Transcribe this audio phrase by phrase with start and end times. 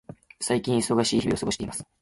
[0.39, 1.85] 最近、忙しい日々を過ごしています。